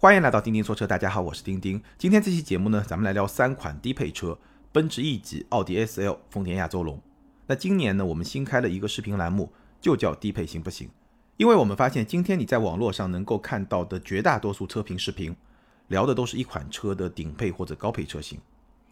[0.00, 1.82] 欢迎来到钉钉说车，大家好，我是钉钉。
[1.98, 4.38] 今天这期节目呢，咱们来聊三款低配车：
[4.70, 7.02] 奔驰 E 级、奥迪 S L、丰田亚洲龙。
[7.48, 10.88] 那今年呢，我们新开了一个视频栏目，就叫低配行不行？
[11.36, 15.34] 因为我们发现，今天你在网络上能够看到的绝大多数车评视频，
[15.88, 18.38] 聊的都是一款车的顶配或者高配车型。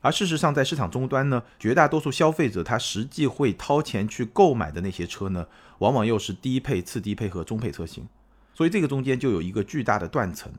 [0.00, 5.46] 而事实上，在市场终端呢，绝大多数消费者他实际会掏钱去购买的那些车呢，
[5.78, 8.08] 往往又是低配、次低配和中配车型。
[8.52, 10.52] 所以这个中间就有一个巨大的断层。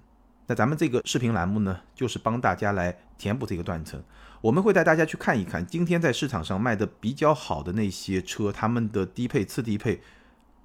[0.47, 4.01] 那咱们这个视频栏目呢，就是帮大家来填补这个断层。
[4.39, 10.01] 我们会带大家去看一看，今天在市场上卖的比较好的那些车，他们的低配、次低配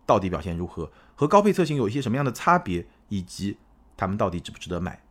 [0.07, 3.57] 到底表现如何，和高配车型有一些什么样的差别，以及
[3.97, 5.03] 他们到底值不值得买。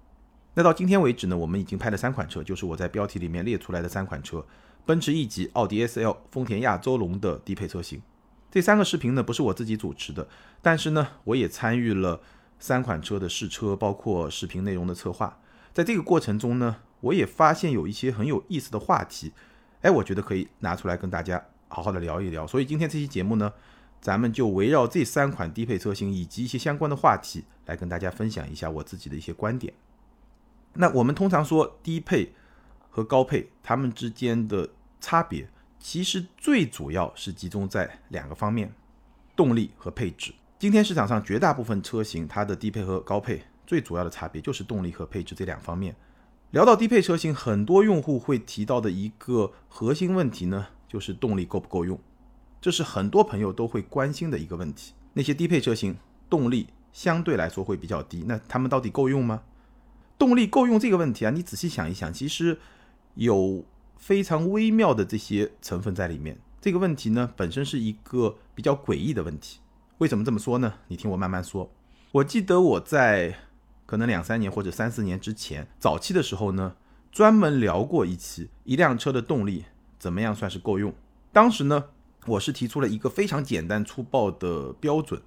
[0.53, 4.45] 那到今天为止呢，我们已经拍了三款车，就是我在标题里面列出来的三款车：
[4.85, 8.01] 奔驰 E 级、奥迪 S L、丰田亚洲龙的低配车型。
[8.49, 10.27] 这三个视频呢，不是我自己主持的，
[10.61, 12.21] 但是呢，我也参与了
[12.61, 15.39] 三款车的试车，包括视频内容的策划。
[15.73, 19.33] 在这个过程中呢，我也发现有一些很有意思的话题，
[19.81, 22.45] 哎，我觉得可以拿出来跟大家好好的聊一聊。
[22.45, 23.51] 所以今天这期节目呢，
[23.99, 29.73] 咱们就围绕这三款低配车型以及一些相关的话题，来跟大家分享一下我自己的一些观点。
[30.73, 32.33] 那我们通常说低配
[32.91, 38.71] 和高配，它们之间的差别，其实最主要是集中在两个方面：
[39.35, 40.33] 动力和配置。
[40.61, 45.95] 今天市场上绝大部分车型，它的低配和高配最主要的差别就是动力和配置这两方面。
[46.51, 51.99] 聊到低配车型，很多用户会提到的一个核心问题呢，就是动力够不够用，
[52.61, 54.93] 这是很多朋友都会关心的一个问题。
[55.13, 55.97] 那些低配车型
[56.29, 59.41] 动力相对来说会比较低，那它们到底够用吗？
[60.19, 62.59] 动力够用这个问题啊，你仔细想一想，其实
[63.15, 63.65] 有
[63.97, 66.37] 非常微妙的这些成分在里面。
[66.61, 69.57] 这个问题呢，本身是一个比较诡异的问题。
[70.01, 70.73] 为什么这么说呢？
[70.87, 71.71] 你听我慢慢说。
[72.11, 73.37] 我记得我在
[73.85, 76.75] 可能两三年或者三四年之前，早期的时候呢，
[77.11, 79.65] 专门聊过一期一辆车的动力
[79.99, 80.91] 怎么样算是够用。
[81.31, 81.85] 当时呢，
[82.25, 85.21] 我是提出了一个非常简单粗暴的标准，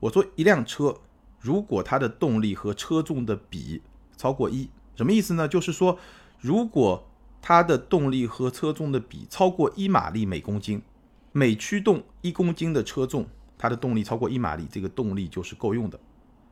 [0.00, 0.96] 我说一辆车
[1.38, 3.80] 如果它的动力和车重的比
[4.16, 5.46] 超过一，什么意思呢？
[5.46, 5.96] 就是说，
[6.40, 7.06] 如果
[7.40, 10.82] 它的动力和车重的比超过一马力每公斤，
[11.30, 15.98] 每驱动一公斤的车重，它的动力超过一马力，这个动力就是够用的。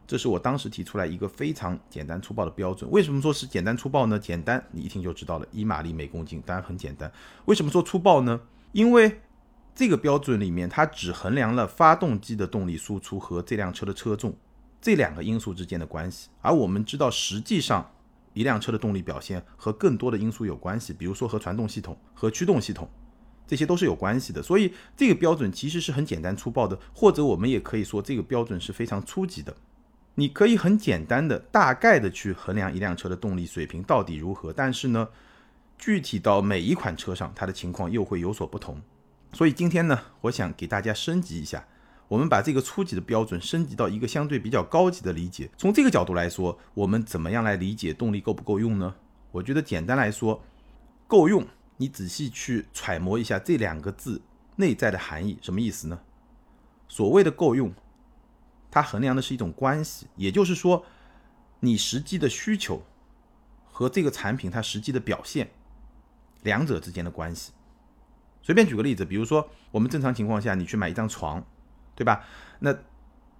[0.06, 2.90] 这是我当时提出来一个非常简单粗暴的标准。
[2.90, 4.18] 为什么说是简单粗暴呢？
[4.18, 7.10] 简单，你一听就知道了，一马力每公斤，当然很简单。
[7.46, 8.40] 为什么说粗暴呢？
[8.72, 9.20] 因为
[9.74, 14.34] 这个标准里面，它只衡量了发动机的动力输出和这辆车的车重。
[14.80, 17.88] 这两个因素之间的关系，而我们知道，实际上
[18.34, 22.90] 一辆车的动力表现和更多的因素有关系，比如说和传动系统、和驱动系统，
[23.52, 24.42] 这些都是有关系的。
[24.42, 29.54] 所以这个标准其实是很简单粗暴的，或者我们也可以说这个标准是非常初级的。
[30.14, 35.06] 你可以很简单的、大概的去衡量一辆车的动力水平到底如何，但是呢，
[35.76, 38.80] 具体到每一款车上，它的情况又会有所不同。
[39.34, 41.66] 所以今天呢，我想给大家升级一下。
[42.08, 45.50] 我们把这个初级的标准升级到一个相对比较高级的理解。
[45.58, 48.94] 从这个角度来说，我们怎么样来理解动力够不够用呢？
[49.30, 50.42] 我觉得简单来说，
[51.06, 51.46] 够用。
[51.76, 54.22] 你仔细去揣摩一下这两个字
[54.56, 56.00] 内在的含义，什么意思呢？
[56.88, 57.72] 所谓的够用，
[58.70, 60.84] 它衡量的是一种关系，也就是说，
[61.60, 62.82] 你实际的需求
[63.70, 65.50] 和这个产品它实际的表现，
[66.42, 67.52] 两者之间的关系。
[68.42, 71.44] 随便举个例子，比如说我们正常情况下，你去买一张床。
[71.94, 72.24] 对吧？
[72.60, 72.74] 那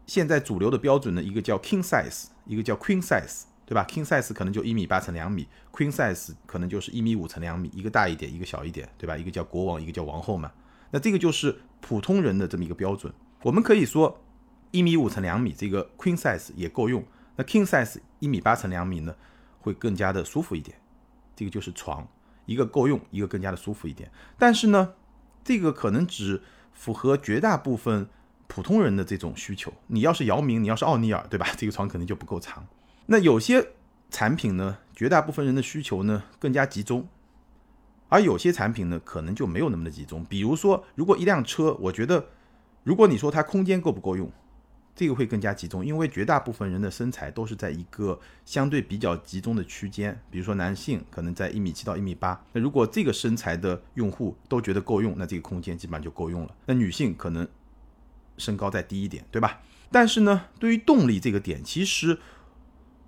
[0.06, 9.16] 现在主流的标准呢，一个叫 king size，一个叫 queen size，对吧？king size 可能就一米八乘两米，queen size 可能就是一米五乘两米，一个大一点，一个小一点，对吧？
[9.16, 10.53] 一个叫国王，一个叫王后嘛。
[10.91, 13.11] 那这个就是普通人的这么一个标准。
[13.44, 14.22] 我们可以说
[14.72, 17.03] 一米五乘两米这个 queen size 也够用，
[17.37, 19.16] 那 king size 一米八乘两米呢，
[19.61, 20.77] 会更加的舒服一点。
[21.34, 22.06] 这个就是床，
[22.44, 24.11] 一个够用，一个更加的舒服一点。
[24.37, 24.93] 但是呢，
[25.43, 26.43] 这个可能只
[26.75, 28.11] 符合绝大部分。
[28.49, 31.47] 普通人的这种需求，你要是姚明，你要是奥尼尔，对吧？
[31.56, 32.66] 这个床可能就不够长。
[33.07, 33.73] 那有些
[34.11, 37.09] 产品呢，绝大部分人的需求呢更加集中，
[38.09, 40.25] 而有些产品呢可能就没有那么的集中。
[40.25, 42.26] 比如说，如果一辆车，我觉得，
[42.85, 44.31] 如果你说它空间够不够用，
[44.94, 50.21] 这个会更加集中，因为绝大部分人的身材都是在一个相对比较集中的区间。
[50.31, 56.55] 比如说男性可能在一米七到一米八，那如果这个身材的用户都觉得够用，那这个空间基本上就够用了。
[56.67, 57.49] 那女性可能。
[58.38, 59.61] 身高再低一点，对吧？
[59.91, 62.19] 但是呢，对于动力这个点，其实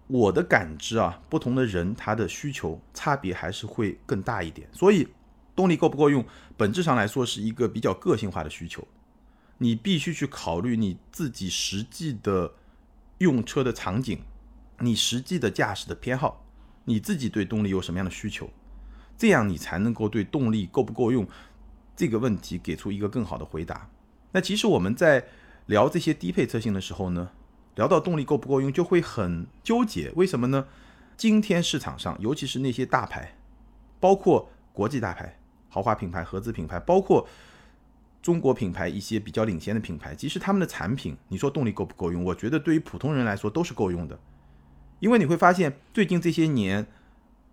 [0.06, 4.68] 我的感知啊，不同的人他的需求差别还是会更大一点。
[4.72, 5.08] 所以，
[5.56, 6.24] 动力够不够用，
[6.56, 8.86] 本质上来说是一个比较个性化的需求。
[9.58, 12.52] 你必须去考虑你自己实际的
[13.18, 14.20] 用车的场景，
[14.80, 16.44] 你实际的驾驶的偏好，
[16.84, 18.50] 你自己对动力有什么样的需求，
[19.16, 21.26] 这样你才能够对动力够不够用
[21.96, 23.88] 这个问题给出一个更好的回答。
[24.32, 25.24] 那其实我们在
[25.66, 27.30] 聊这些低配车型的时候呢，
[27.74, 30.12] 聊到动力够不够用，就会很纠结。
[30.16, 30.66] 为什么呢？
[31.16, 33.36] 今天市场上，尤其是那些大牌，
[34.00, 35.38] 包括国际大牌、
[35.68, 37.28] 豪华品牌、合资品牌，包括
[38.20, 42.24] 中国品牌一些比较领先的品牌，其实他们的产品，你说动力够不够用？
[42.24, 44.18] 我觉得对于普通人来说都是够用的。
[45.00, 46.86] 因为你会发现，最近这些年，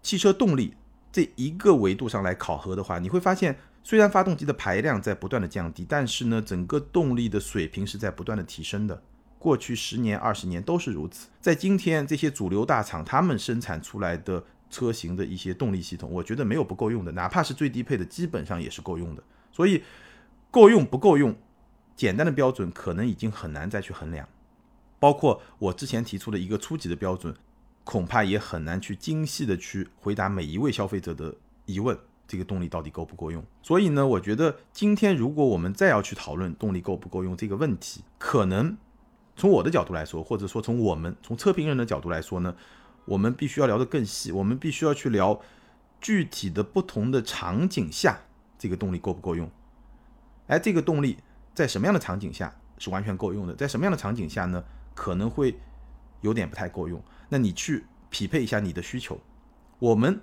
[0.02, 0.76] 汽车动力
[1.12, 9.04] 这一个维度上来考核的话，你会发现，虽然发动机的排量在不断的降低，但是呢，整个动力的水平是在不断的提升的。
[9.42, 11.28] 过去十年、二十年都是如此。
[11.40, 19.24] 在今天，这些主流大厂他们生产出来的车型的一些动力系统，我觉得没有不够用的，哪怕是最低配的，基本上也是够用的。
[19.52, 19.82] 所以，
[20.52, 21.36] 够用不够用，
[21.96, 24.30] 简单的标准可能已经很难再去衡量。
[25.00, 27.36] 包括我之前提出的一个初级的标准，
[27.84, 31.34] 恐怕也很难去精细的去回答每一位消费者的
[31.66, 31.98] 疑问：
[32.28, 33.44] 这个动力到底够不够用？
[33.64, 38.78] 所以呢，我觉得今天如果我们再要去讨论动力够不够用这个问题，可能。
[39.42, 42.56] 从我的角度来说，或者说从我们从测评人的角度来说呢，
[43.06, 45.42] 我们必须要聊得更细，我们必须要去聊
[46.00, 48.20] 具体的不同的场景下，
[48.60, 49.50] 这个动力够不够用？
[50.46, 51.18] 哎，这个动力
[51.56, 53.56] 在什么样的场景下是完全够用的？
[53.56, 55.58] 在什么样的场景下呢，可能会
[56.22, 57.04] 有点不太够用？
[57.30, 59.20] 那你去匹配一下你的需求，
[59.80, 60.22] 我们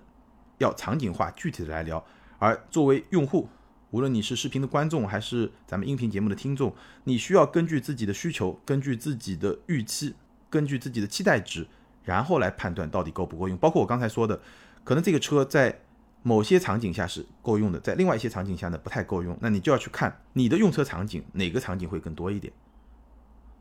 [0.59, 2.05] 要场景化、具体的来聊。
[2.39, 3.49] 而作为用户，
[3.91, 6.75] 无论你是视频的观众，还是咱们音频节目的听众，
[7.05, 10.15] 你需要根据自己的需求，根据自己的预期，
[10.51, 11.67] 根据自己的期待值，
[12.05, 13.57] 然后来判断到底够不够用。
[13.57, 14.41] 包括我刚才说的，
[14.85, 15.81] 可能这个车在
[16.23, 22.53] 某些场景下是够用的，在另外一些场景下呢不太够用，那你就要去看你的用车场景哪个场景会更多一点。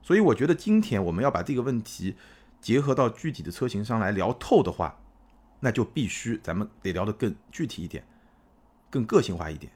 [0.01, 2.15] 所以我觉得今天我们要把这个问题
[2.59, 4.99] 结合到具体的车型上来聊透的话，
[5.61, 8.05] 那就必须咱们得聊得更具体一点，
[8.89, 9.71] 更个性化一点。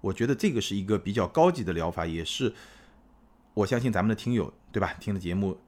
[0.00, 2.54] 我觉得这个是一个比较高级的疗法，也是
[3.54, 4.94] 我相信咱们的听友对吧？
[5.00, 5.58] 听了节目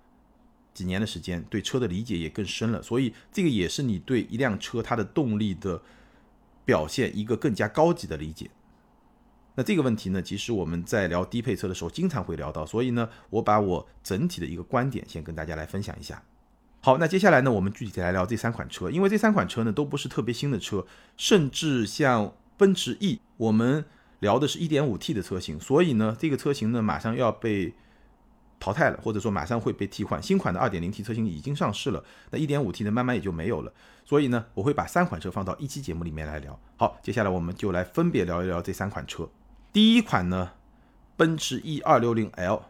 [0.72, 5.82] 几年的时间，对车的理解也更深了，所以这个也是你对一辆车它的动力的
[6.64, 8.48] 表现一个更加高级的理解。
[9.56, 16.22] 那这个问题呢，其实我们在聊低配车的时候经常会聊到，所以呢，我把我整体的一个观点先跟大家来分享一下。
[16.80, 20.86] 好，那接下来呢，我们具体来聊这三款车，因为这三款车呢都不是特别新的车，
[21.16, 23.84] 甚至像奔驰 E，我们。
[24.20, 27.74] 聊的是 1.5T 的车型，所以呢，这个车型呢马上要被
[28.58, 30.22] 淘汰了，或者说马上会被替换。
[30.22, 33.72] 新款的 2.0T 车型已经上市了，那 1.5T 呢慢慢也就没有了。
[34.04, 36.58] 所以呢，我会把三款车放到一期节目里面来聊。
[36.76, 39.28] 好，接下来我们就来分别聊一聊这三款车。
[39.72, 40.52] 第一款呢，
[41.16, 42.62] 奔驰 E260L，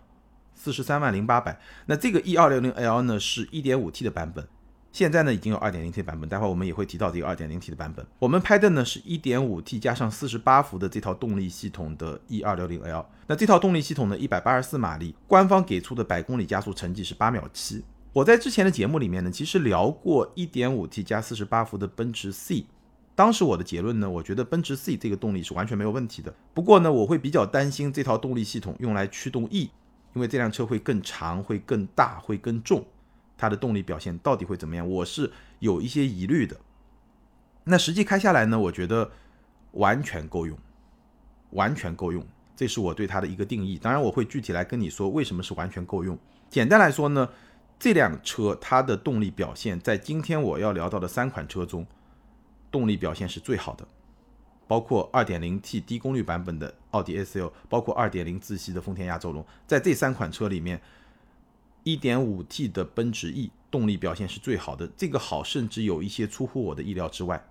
[0.54, 1.60] 四十三万零八百。
[1.86, 4.46] 那这个 E260L 呢是 1.5T 的版本。
[4.92, 8.04] 现在呢已经有 2.0T 版本，待会我们也会提到这个 2.0T 的版本。
[8.18, 13.06] 我们拍的呢是 1.5T 加上48伏的这套动力系统的 E260L。
[13.28, 17.82] 那这套动力系统呢184马力，官方给出的百公里加速成绩是8秒7。
[18.12, 22.66] 我在之前的节目里面呢，其实聊过 1.5T 加48伏的奔驰 C，
[23.14, 26.34] 当时我的结论呢，我觉得奔驰 C 这个动力是完全没有问题的。
[26.52, 29.70] 不过呢，我会比较担心这套动力系统用来驱动 E，
[30.14, 32.84] 因为这辆车会更长、会更大、会更重。
[33.40, 34.86] 它的动力表现到底会怎么样？
[34.86, 36.60] 我是有一些疑虑的。
[37.64, 39.10] 那实际开下来呢，我觉得
[39.70, 40.58] 完全够用，
[41.52, 42.22] 完全够用，
[42.54, 43.78] 这是我对它的一个定义。
[43.78, 46.18] 当然，我会具体来跟你说为什么是完全够用。
[46.50, 47.30] 简单来说呢，
[47.78, 51.86] 这辆车它的动力表现在今天我要聊到的三款车中，
[52.70, 53.88] 动力表现是最好的，
[54.68, 60.78] 包括 2.0T 低功率版本的奥迪 A4L，包括2.0自吸的丰田亚洲龙，在这三款车里面。
[61.84, 67.46] 1.5T 的奔驰 E 动力表现是最好的，这个好甚至有一些出乎我的意料之外。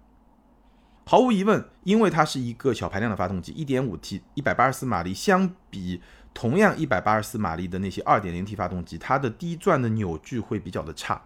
[1.06, 6.02] 毫无疑问，因为它是一个小排量的发动机，1.5T 184马力，相比
[6.34, 11.20] 同样184马力的那些 2.0T 发动机，它的低转的扭矩会比较的差。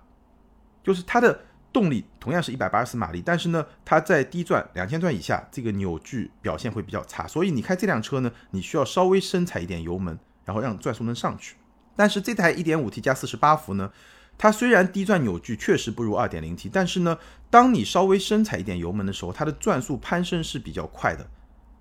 [0.81, 1.41] 就是它的
[1.73, 7.27] 动力同样是184马力，但是呢，它在低转2000转以下，这个扭矩表现会比较差。
[7.27, 11.55] 所以你开这辆车呢，你需要稍微深踩一点油门，然后让转速能上去。
[11.95, 13.91] 但是这台 1.5T 加48伏呢，
[14.37, 17.17] 它虽然低转扭矩确实不如 2.0T，但是呢，
[17.49, 21.27] 当你稍微深踩一点油门的时候，它的转速攀升是比较快的，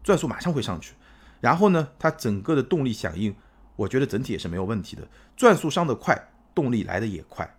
[0.02, 0.94] 转速马上会上去。
[1.40, 3.34] 然后呢，它整个的动力响应，
[3.74, 5.08] 我觉得整体也是没有问题的。
[5.36, 7.56] 转速上的快，动力来的也快，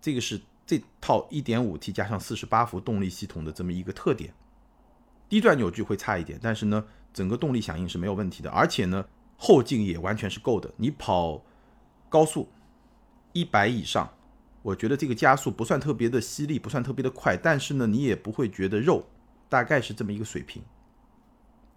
[0.00, 4.34] 这个是这套 1.5T 加上48伏动力系统的这么一个特点。
[5.28, 9.06] 低转扭矩会差一点，但是呢，整个动力响应是没有问题的，而且呢，
[9.38, 10.70] 后劲也完全是够的。
[10.76, 11.42] 你跑
[12.12, 12.46] 高速
[13.32, 14.12] 一百以上，
[14.60, 19.06] 我觉得这个加速不算特别的犀利，不算特别的快，但是呢，你也不会觉得肉，
[19.48, 20.62] 大概是这么一个水平。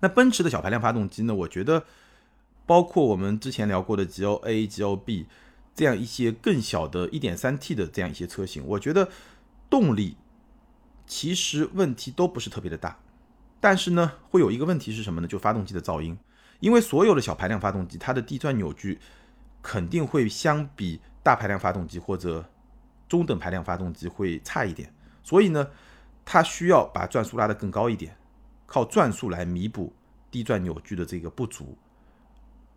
[0.01, 1.33] 那奔驰的小排量发动机呢？
[1.33, 1.85] 我觉得，
[2.65, 5.27] 包括我们之前聊过的 G L A、G L B
[5.73, 9.07] 这样一些更小的 1.3T 的这样一些车型，我觉得
[9.69, 10.17] 动力
[11.07, 12.99] 其实问题都不是特别的大。
[13.61, 15.27] 但是呢，会有一个问题是什么呢？
[15.27, 16.17] 就发动机的噪音，
[16.59, 18.99] 因为所有的小排量发动机，它的地转扭矩
[19.65, 22.47] 肯定会相比大排量发动机或者
[23.09, 24.93] 中等排量发动机会差一点，
[25.23, 25.67] 所以呢，
[26.23, 28.15] 它需要把转速拉得更高一点。
[28.67, 29.91] 靠转速来弥补
[30.29, 31.77] 低转扭矩的这个不足，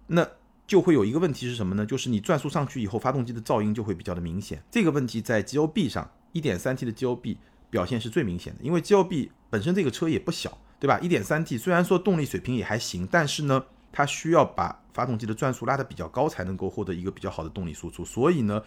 [0.06, 0.26] 那
[0.66, 1.84] 就会有一个问题是什么呢？
[1.84, 4.62] 就是你转速上去以后，发动机的噪音就会比较的明显。
[4.70, 18.62] 这个问题在 G O B 上，1.3T 的 G O B 表现是最明显的，因为 G O B 本身这个车也不小，对吧？1.3T 虽然说动力水平也还行，但是呢，它需要把发动机的转速拉得比较高，才能够获得一个比较好的动力输出，所以呢，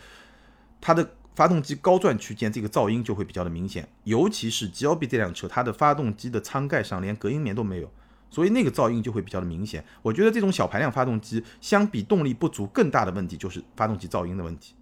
[0.79, 1.11] 它的。
[1.33, 7.89] 发动机高转区间，这个噪音就会比较的明显，尤其是 G L B 这辆车，它的发动机的舱盖上连隔音棉都没有，
[8.29, 9.83] 所以那个噪音就会比较的明显。
[10.01, 14.75] 我觉得这种小排量发动机相比动力不足更大的问题就是发动机噪音的问题。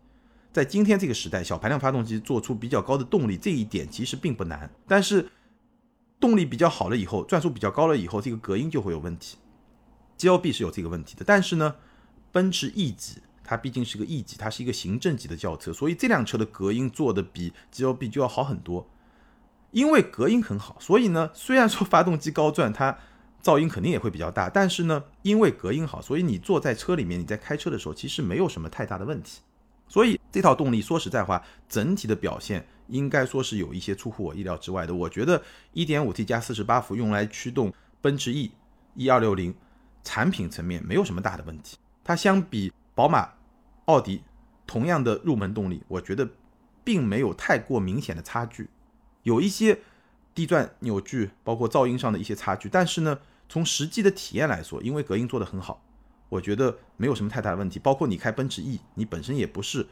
[0.51, 5.29] 在今天这个时代，小排量发动机做出比较高的动力，这一点其实并不难，但是
[6.19, 9.37] 动力比较好了以后，转速比较高了以后，这个隔音就会有问题。
[10.19, 11.75] G L B 是有这个问题的，但是呢，
[12.31, 13.23] 奔驰 E 级。
[13.41, 18.87] 它毕竟是个 E 级，它是一个行政级的轿车，所以这辆车的隔音做的比 G L B 就要好很多。
[19.71, 22.95] 因为隔音很好，所以呢，虽然说发动机高转，它
[23.41, 29.39] 噪音肯定也会比较大，但是呢，因为隔音好，所以你坐在车里面，你在开车的时候其实没有什么太大的问题。
[29.87, 34.93] 所以这套动力说实在话，整体的表现应该说是有一些出乎我意料之外的。
[34.93, 35.41] 我觉得
[35.73, 38.51] 1.5T 加48伏用来驱动奔驰 E
[38.97, 39.55] 1260，
[40.09, 41.77] 产品层面没有什么大的问题。
[42.03, 43.29] 它相比宝马。
[43.85, 44.21] 奥迪
[44.67, 46.29] 同样的入门动力，我觉得
[46.83, 48.69] 并没有太过明显的差距，
[49.23, 49.79] 有一些
[50.35, 52.69] 低转扭矩，包括噪音上的一些差距。
[52.69, 55.81] 但是呢，从实际的体验来说，因为隔音做得很好，
[56.29, 57.79] 我觉得没有什么太大的问题。
[57.79, 59.87] 包括你开奔驰 E，你本身也不是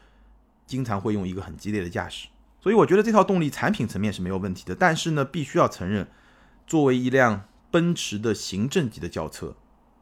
[0.64, 2.28] 经常会用一个很激烈的驾驶，
[2.60, 4.76] 所以我觉得这套动力产品层面是没有问题的。
[4.76, 6.06] 但是呢，必须要承认，
[6.68, 9.56] 作为一辆奔驰的行政级的轿车，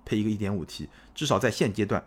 [0.06, 2.02] 配一个 1.5T，至少在现阶段。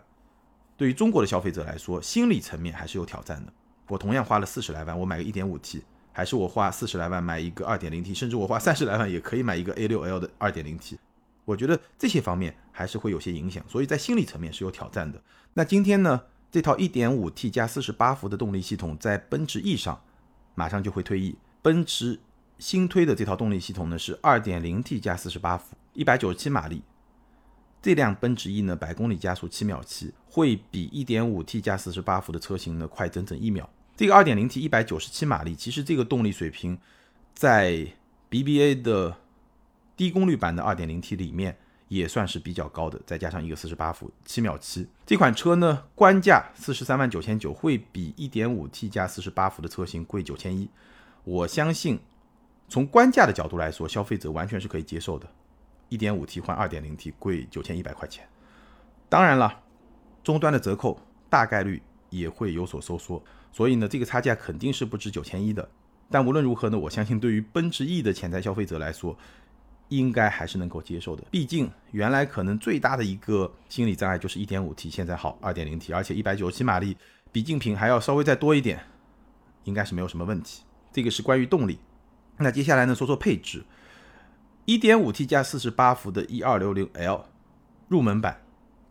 [0.76, 3.52] 对于中国的消费者来说，心理层面还是有挑战的。
[3.86, 10.98] 我同样花了四十来万，我买个一点五 T，还是我花四十来万买一个二点零 T，甚至我花三十来万也可以买一个 A 六 L 的二点零 T。
[11.44, 15.20] 我觉得这些方面还是会有些影响，所以在心理层面是有挑战的。
[15.54, 20.00] 那今天呢，这套一点五 T 加四十八伏的动力系统在奔驰 E 上
[20.54, 21.36] 马上就会退役。
[21.60, 22.18] 奔驰
[22.58, 26.82] 新推的这套动力系统呢是二点零 T 加四十八伏，一百九十七马力。
[27.82, 33.68] 这辆奔驰 E 呢，百公里加速七秒七，会比 1.5T 加48伏的车型呢快整整一秒。
[33.96, 36.78] 这个 2.0T 197马力，其实这个动力水平
[37.34, 37.86] 在
[38.30, 39.16] BBA 的
[39.96, 41.58] 低功率版的 2.0T 里面
[41.88, 43.00] 也算是比较高的。
[43.06, 50.68] 再加上一个48伏，七秒七，这款车呢官价四十三万九千九，会比 1.5T 加48伏的车型贵九千一。
[51.24, 51.98] 我相信
[52.68, 55.26] 从官价的角度来说，消费者完全是可以接受的。
[55.90, 58.26] 一点五 T 换二点零 T 贵九千一百块钱，
[59.08, 59.60] 当然了，
[60.24, 65.68] 终端的折扣大概率也会有所收缩，所以呢，这个差价肯定是不止九千一的。
[66.08, 69.16] 但无论如何呢，我相信对于奔驰 E 的潜在消费者来说，
[69.88, 71.24] 应该还是能够接受的。
[71.30, 76.96] 毕竟原来可能最大的一个心理障碍就是一点五 T，现在好二点零 T，而且一百九十七马力，
[77.32, 78.80] 比竞品还要稍微再多一点，
[79.64, 80.62] 应该是没有什么问题。
[80.92, 81.80] 这个是关于动力。
[82.38, 83.64] 那接下来呢，说说配置。
[84.70, 87.24] 1.5T 加48伏的 E260L
[87.88, 88.40] 入门版，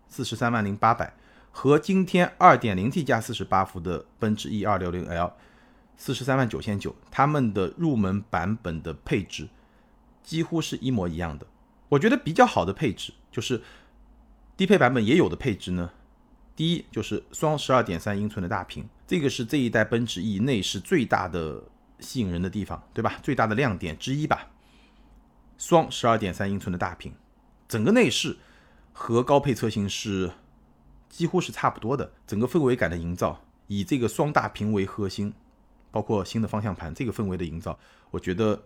[0.10, 1.14] 四十三万零八百，
[1.52, 5.32] 和今天 2.0T 加48伏的奔驰 E260L
[5.96, 9.48] 四十三万九千九，它们的入门版本的配置
[10.22, 11.48] 几乎是一模一样的。
[11.88, 13.62] 我觉得比较好的配置就是
[14.58, 15.92] 低配版本也有的配置呢。
[16.58, 21.64] 第一就是双十二点三英寸的大屏，这个是这一代奔驰 E 内饰最大的
[22.02, 23.18] 吸引人的地方，对吧？
[23.24, 24.46] 最大的亮点之一吧。
[25.60, 27.14] 双十二点三英寸的大屏，
[27.68, 28.38] 整个内饰
[28.94, 30.32] 和高配车型是
[31.10, 32.14] 几乎是差不多的。
[32.26, 35.34] 整个氛围感的营造，以这个双大屏为核心，
[35.92, 37.78] 包括新的方向盘，这个氛围的营造，
[38.10, 38.64] 我觉得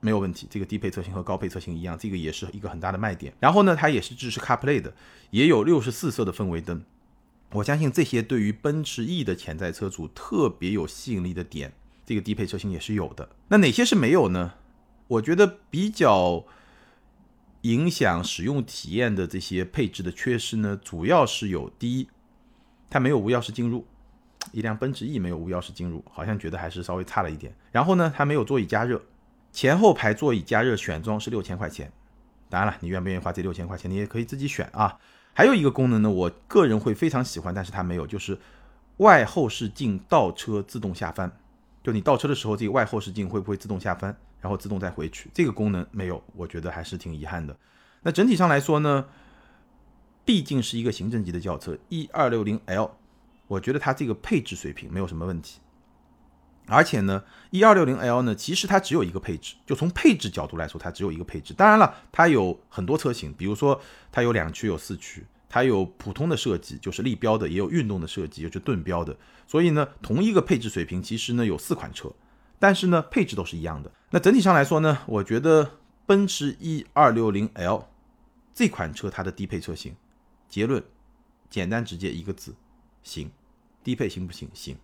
[0.00, 0.46] 没有问题。
[0.50, 3.32] 这个低配车型和高配车型一样，这个也是一个很大的卖点。
[3.40, 4.92] 然后呢，它也是支持 CarPlay 的，
[5.30, 6.84] 也有六十四色的氛围灯。
[7.52, 11.72] 我相信这些对于奔驰 E 的潜在车主特别有吸引力的点，
[12.04, 13.30] 这个低配车型也是有的。
[13.48, 14.52] 那哪些是没有呢？
[15.08, 16.44] 我觉得比较
[17.62, 22.08] 影响使用体验的这些配置的缺失呢，主要是有第一，
[22.90, 23.86] 它没有无钥匙进入，
[24.52, 27.54] 一辆奔驰 E 没有无钥匙进入，好像觉得还是稍微差了一点。
[27.72, 29.02] 然后呢，它没有座椅加热，
[29.52, 31.92] 前后排座椅加热选装是六千块钱。
[32.48, 34.98] 当然了，你愿不愿意花这六千块钱，你也可以自己选啊。
[35.32, 38.38] 还有一个功能呢，我个人会非常喜欢，但是它没有，就是
[38.98, 41.30] 外后视镜倒车自动下翻。
[41.82, 45.28] 就你倒车的时候，这个外后视镜会不会自动下翻，然后自动再回去？
[45.34, 47.56] 这个功能没有，我觉得还是挺遗憾的。
[48.02, 49.04] 那整体上来说呢，
[50.24, 52.92] 毕竟是一个行政级的轿车，E 二六零 L，
[53.48, 55.58] 我觉得它这个配置水平没有什么问题。
[56.68, 61.52] 而且呢，E 二六零 L 呢，其实它只有一个配置，就从配置角度来说，它只有一个配置。
[61.52, 63.80] 当然了，它有很多车型，比如说
[64.12, 65.26] 它有两驱，有四驱。
[65.48, 69.16] 它有普通的设计，就是立标的，也有运动的设计，就是盾标的。
[69.46, 72.12] 所以呢，同一个配置水平，其实呢有四款车，
[72.58, 73.90] 但是呢配置都是一样的。
[74.10, 77.84] 那整体上来说呢，我觉得奔驰 E260L
[78.54, 79.94] 这款车它的低配车型，
[80.48, 80.82] 结论
[81.50, 82.54] 简单直接一个字，
[83.02, 83.30] 行。
[83.82, 84.48] 低配行不行？
[84.52, 84.76] 行。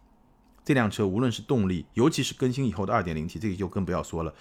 [0.64, 4.32] 这辆车无论是动力，尤其是更新以后的 2.0T，这个就更不要说了。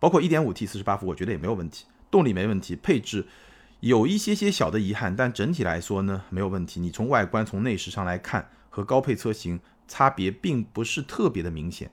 [0.00, 3.26] 包括 1.5T 48伏，我觉得也没有问题，动力没问题，配置。
[3.78, 6.80] 有一些些小的遗憾，但整体来说呢没有问题。
[6.80, 11.90] 你从外观、从内饰上来看，和高配车型差别并不是特别的明显，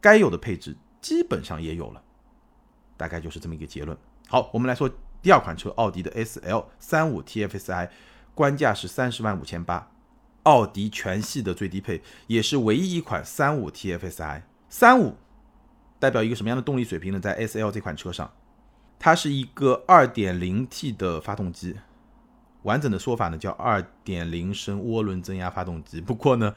[0.00, 2.02] 该有的配置基本上也有了，
[2.96, 3.96] 大概就是这么一个结论。
[4.28, 4.90] 好，我们来说
[5.20, 7.90] 第二款车，奥迪的 S L 三五 T F S I，
[8.34, 9.90] 官价是三十万五千八，
[10.44, 14.42] 奥迪全系的最低配，也是唯一一款三五 T F S I。
[14.68, 15.16] 三五
[15.98, 17.20] 代表一个什么样的动力水平呢？
[17.20, 18.32] 在 S L 这款车上。
[19.02, 21.74] 它是一个 2.0T 的发动机，
[22.64, 26.02] 完整的说法呢叫2.0升涡轮增压发动机。
[26.02, 26.54] 不过呢，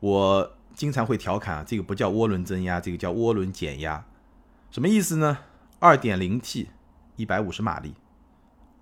[0.00, 4.04] 我经常会调侃啊，这个不叫涡轮增压，这个叫涡轮减压。
[4.70, 5.38] 什么意思呢
[5.80, 6.66] ？2.0T
[7.16, 7.94] 150马力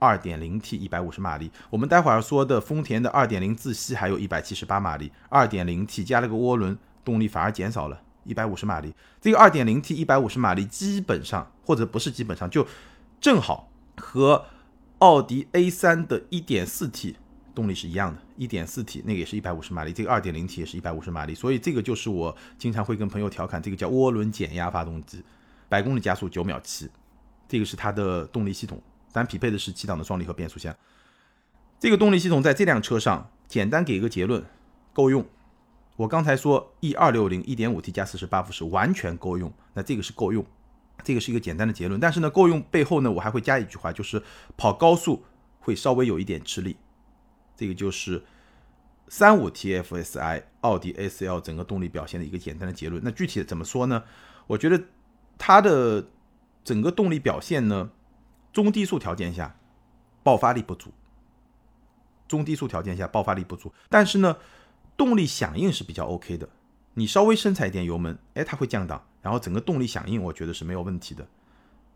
[0.00, 1.50] ，2.0T 150马力。
[1.70, 8.94] 我们待会儿说的丰田的2.0自吸还有一百七十八马力，2.0T 加了个涡轮，动力反而减少了一百五十马力。
[9.20, 12.66] 这个 2.0T 150马力基本上或者不是基本上就。
[13.20, 14.46] 正好和
[14.98, 17.14] 奥迪 A3 的 1.4T
[17.54, 25.22] 动力是一样的，1.4T 那个也是一百五十马力，这个 2.0T 也是一百五十马力，所以这个就是我经常会跟朋友调侃，这个叫涡轮减压发动机，
[25.68, 26.88] 百公里加速九秒七，
[27.48, 30.74] 这个是它的动力系统，但匹配的是七档的双离合变速箱。
[31.78, 34.44] 这个动力系统在这辆车上，简单给一个结论，
[34.92, 35.26] 够用。
[35.96, 40.44] 我刚才说 E260 1.5T 加48伏是完全够用，那这个是够用。
[41.04, 44.22] 这个是一个简单的结论，但是呢，够用背后呢，我还会加一句话，就是
[44.56, 45.24] 跑高速
[45.58, 46.76] 会稍微有一点吃力。
[47.56, 48.22] 这个就是
[49.12, 53.02] 三五 TFSI 奥迪 A4L 整个动力表现的一个简单的结论。
[53.04, 54.04] 那具体怎么说呢？
[54.46, 54.84] 我觉得
[55.36, 56.08] 它的
[56.64, 57.90] 整个动力表现呢，
[58.54, 59.54] 中低速条件下
[60.22, 60.94] 爆发力不足，
[62.26, 64.38] 中低速条件下爆发力不足，但是呢，
[64.96, 66.48] 动力响应是比较 OK 的。
[66.94, 69.06] 你稍微深踩一点油门，哎，它会降档。
[69.20, 71.28] 然后整个动力响应，我觉得是没有问题的，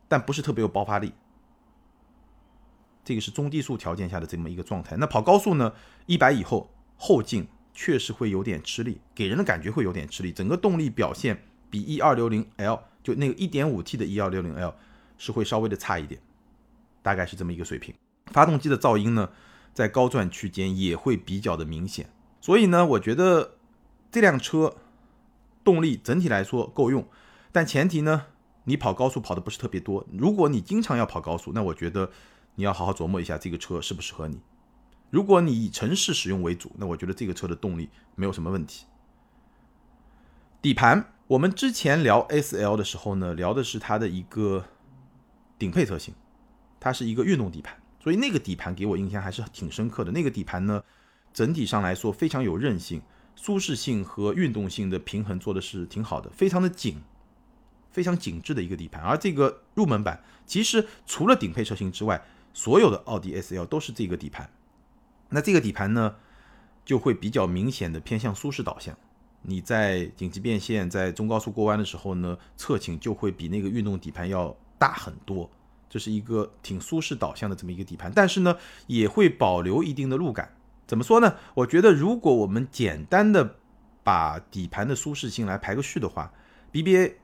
[0.07, 1.14] 但不是特别有爆发力。
[3.02, 4.98] 这个是中低速条件下的这么一个状态。
[4.98, 5.72] 那跑高速呢？
[6.05, 10.33] 一百以后后劲确实会有点吃力，给人的感觉会有点吃力。
[10.33, 14.75] 整个动力表现比 E 二六零 L 就那个一点五 T 的 E 二六零 L
[15.19, 16.21] 是会稍微的差一点，
[17.03, 17.95] 大概是这么一个水平。
[18.27, 19.31] 发动机的噪音呢，
[19.73, 22.11] 在高转区间也会比较的明显。
[22.41, 23.57] 所以呢，我觉得
[24.11, 24.77] 这辆车。
[25.65, 27.05] 动力整体来说够用，
[27.51, 28.27] 但前提呢，
[28.67, 30.07] 你跑高速跑的不是特别多。
[30.13, 32.09] 如果你经常要跑高速，那我觉得
[32.55, 34.39] 你要好好琢磨一下这个车适不适合你。
[35.11, 38.87] 如果你以城市使用为主，那我觉得这个车的动力没有什么问题。
[40.61, 44.64] 底盘，我们之前聊 S L 的时候呢，聊的是它的一个
[45.59, 46.14] 顶配车型，
[46.81, 50.11] 它是一个运动底盘，所以那个底盘给我印象还是挺深刻的。
[50.11, 50.83] 那个底盘呢，
[51.33, 53.03] 整体上来说非常有韧性。
[53.38, 57.03] 舒适性和运动性的平衡做的是挺好的，非常的紧，
[57.90, 59.03] 非常紧致的一个底盘。
[59.03, 64.51] 而这个入门版其实除了顶配车型之外，所有的奥迪 S L 都是这个底盘。
[65.29, 66.15] 那这个底盘呢，
[66.85, 68.97] 就会比较明显的偏向舒适导向。
[69.43, 75.49] 你在紧急变线、在中高速过弯的时候呢，侧倾就会比那个运动底盘要大很多。
[75.89, 78.57] 这是一个挺舒适导向的这么一个底盘，但是呢，
[78.89, 80.53] 也会保留一定的路感。
[80.87, 81.37] 怎么说呢？
[81.55, 83.57] 我觉得如果我们简单的
[84.03, 86.33] 把底盘的舒适性来排个序的话
[86.73, 87.15] ，BBA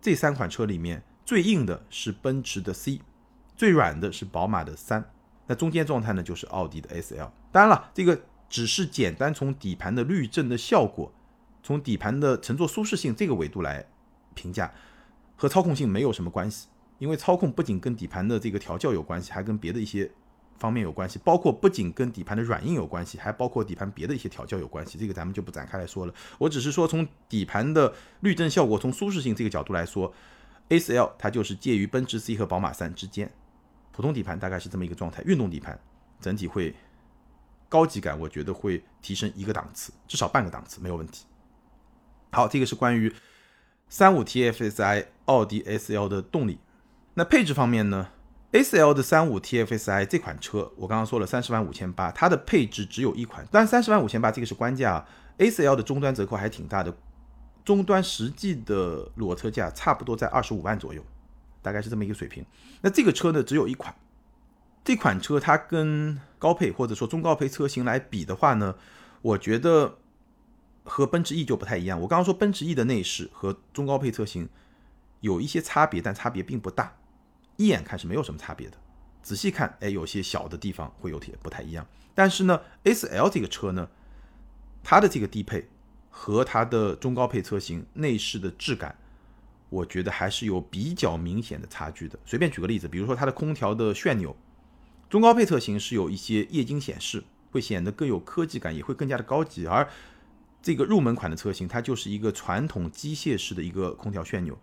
[0.00, 3.00] 这三款车里面最硬的是奔驰的 C，
[3.54, 5.10] 最软的是宝马的三，
[5.48, 7.28] 那中间状态呢就是奥迪的 SL。
[7.50, 11.12] 当然了，这个只是简单从底盘的滤震的效果，
[11.62, 13.84] 从底盘的乘坐舒适性这个维度来
[14.34, 14.72] 评价，
[15.36, 20.10] 和操控性没有什么关系，因为操控不仅跟底盘的这个调教有关系，还跟别的一些
[20.58, 24.98] 方面有关系，包括不仅跟底盘的软硬有关系，还包括底盘别的一些调教有关系。
[24.98, 26.12] 这个咱们就不展开来说了。
[26.36, 30.12] 我只是说从底盘的滤震效果、从舒适性这个角度来说
[30.68, 33.30] ，A4L 它就是介于奔驰 C 和宝马三之间。
[33.98, 35.76] 普通底盘大概是这么一个状态，运动底盘
[36.20, 36.72] 整体会
[37.68, 41.26] 高级感，我觉得会提升一个档次，至少半个档次没有问题。
[42.30, 43.12] 好，这个是关于
[43.88, 46.60] 三五 TFSI 奥迪 S L 的动力。
[47.14, 48.10] 那配置方面呢
[48.52, 55.04] ？S L 的三五 TFSI 这款车，我刚刚说了三十万五千八，它的配置只有一款，但三十万五千八这个是官价
[55.38, 56.96] ，S L 的终端折扣还挺大的，
[57.64, 61.04] 终端实际的裸车价差不多在二十五万左右。
[61.68, 62.42] 大概是这么一个水平。
[62.80, 63.94] 那这个车呢，只有一款。
[64.82, 68.74] 这款车它跟高配或者说中高配车型来比的话呢，
[69.20, 69.98] 我觉得
[70.84, 72.00] 和奔驰 E 就不太一样。
[72.00, 74.48] 我刚刚说奔驰 E 的内饰和中高配车型
[75.20, 76.96] 有一些差别，但差别并不大。
[77.58, 78.78] 一眼看是没有什么差别的，
[79.22, 81.86] 仔细看，哎，有些小的地方会有点不太一样。
[82.14, 83.90] 但是呢，S L 这个车呢，
[84.82, 85.68] 它的这个低配
[86.08, 88.96] 和它的中高配车型内饰的质感。
[89.70, 92.18] 我觉得还是有比较明显的差距的。
[92.24, 94.34] 随便举个例子，比如说它的空调的旋钮，
[95.10, 99.66] 中高配车型是有一些液晶显示，会显得更有科技感，也会更加的高级。
[99.66, 99.88] 而
[100.62, 104.58] 这个入门款的车型，它就是一个传统机械式的一个空调旋钮，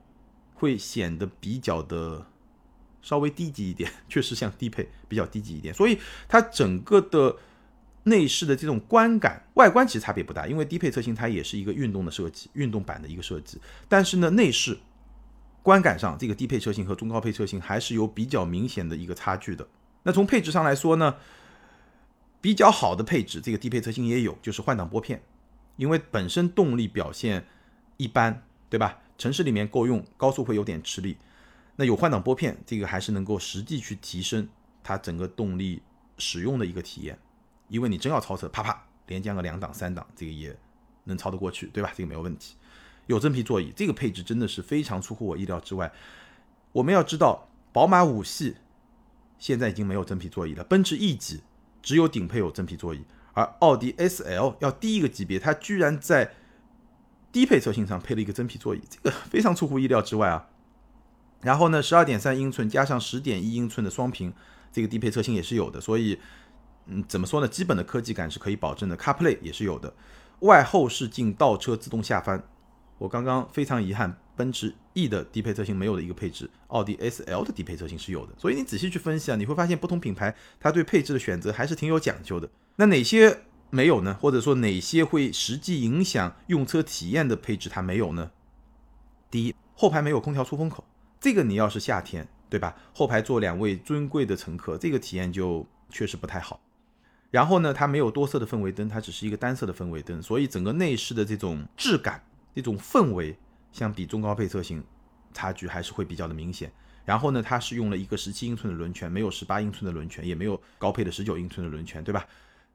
[0.56, 2.26] 会显得比较的
[3.02, 5.74] 稍微低级一点，确实像低配比较低级一点。
[5.74, 7.38] 所以它整个的
[8.04, 14.78] 内饰的这种观感，外观其实差别不大，因为低配车型它也是一个运动的设计，运动版的一个设计，但是呢，内饰。
[15.66, 19.68] 观感上，这个低配车型和中高配车型还是有比较明显的一个差距的。
[20.04, 21.16] 那从配置上来说呢，
[22.40, 25.24] 比较好的配置，这个低配车型也有，就是换挡拨片，
[25.78, 27.48] 因为本身动力表现
[27.98, 29.00] 一般，对吧？
[29.18, 31.18] 城市里面够用，高速会有点吃力。
[31.78, 34.48] 那有换挡拨片，这个还是能够实际去提升
[34.84, 35.82] 它整个动力
[36.20, 37.18] 使用的一个体验。
[37.70, 40.56] 因为你真要超车，啪啪连降个两档三档，这个也
[41.06, 41.92] 能超得过去，对吧？
[41.96, 42.56] 这个没有问题。
[43.08, 45.92] 有真皮座椅，这个配置真的是非常出乎我意料之外。
[46.72, 48.56] 我们要知道，宝马五系
[49.38, 51.42] 现在已经没有真皮座椅了，奔驰 E 级
[51.82, 56.34] 只有顶配有真皮座椅，而奥迪 S L 要低一个级别，它居然在
[57.32, 60.48] 低配车型上配了一个真皮座椅，这个非常出乎意料之外啊。
[61.42, 64.34] 然后呢，十二点三英寸加上十点一英寸的双屏，
[64.72, 66.20] 这个低配车型也是有的，所以
[66.88, 67.48] 嗯，怎么说呢？
[67.48, 68.98] 基本的科技感是可以保证的。
[68.98, 69.94] CarPlay 也是有的，
[70.40, 72.44] 外后视镜倒车自动下翻。
[72.98, 78.34] 我刚刚非常遗憾，奔驰 E 的低配车型没有的一个配置，奥迪 S L 的低配车型是有的。
[78.38, 82.50] 所以你仔细去分析啊，你会发现不同品牌它对配置的选择还是挺有讲究的。
[82.78, 84.18] 那哪些没有呢？
[84.22, 88.32] 或者说哪些会实际影响用车体验的配置它没有呢？
[89.30, 90.86] 第一，后排没有空调出风口，
[91.20, 92.76] 这个你要是夏天，对吧？
[92.94, 96.62] 后排坐两位尊贵的乘客，这个体验就确实不太好。
[97.32, 102.24] 然后呢，它没有多色的氛围灯，它只是一个单色的氛围灯，所以整个内饰的这种质感。
[102.56, 103.38] 这种氛围
[103.72, 104.84] 相比中高配车型
[105.34, 106.72] 差距还是会比较的明显。
[107.04, 112.26] 然后呢，它是用了一个十七英寸的轮圈，没有十八英寸的轮圈，也没有高配的十九英寸的轮圈，对吧？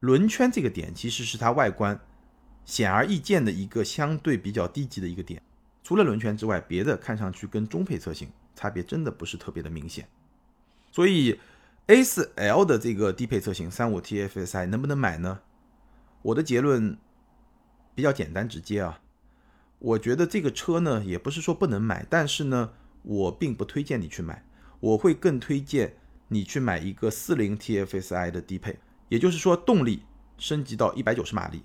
[0.01, 1.99] 轮圈这个点其实是它外观
[2.65, 5.43] 显而易见的一个相对比较低级的一个点。
[5.83, 10.07] 除了轮圈之外，别的看上去跟中配车型差别真的不是特别的明显。
[10.93, 11.41] 所以
[11.89, 15.41] A4L 的这个低配车型三五 TFSI 能不能买呢？
[16.23, 16.97] 我的结论
[17.95, 19.01] 比较简单直接啊。
[19.81, 22.71] 我觉得这个车呢，也不是说不能买，但是呢，
[23.03, 24.45] 我并不推荐你去买，
[24.79, 25.97] 我会更推荐
[26.29, 30.03] 你去买一个四零 TFSI 的低配，也就是说动力
[30.37, 31.63] 升级到一百九十马力，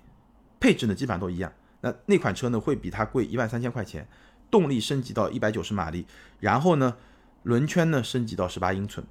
[0.58, 1.52] 配置呢基本上都一样。
[1.82, 4.08] 那那款车呢会比它贵一万三千块钱，
[4.50, 6.06] 动力升级到一百九十马力，
[6.40, 6.96] 然后呢
[7.42, 9.06] 轮圈呢升级到十八英寸，